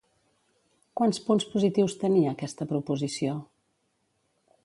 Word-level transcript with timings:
Quants 1.01 1.19
punts 1.27 1.45
positius 1.55 1.97
tenia 2.05 2.33
aquesta 2.37 2.69
proposició? 2.73 3.39